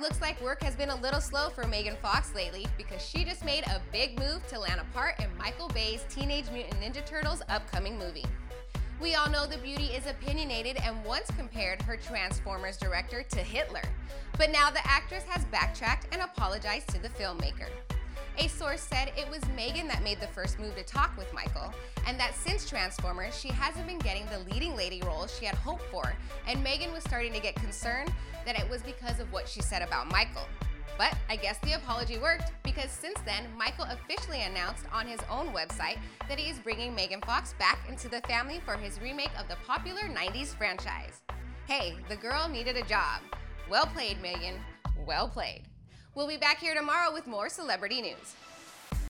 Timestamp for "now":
14.50-14.68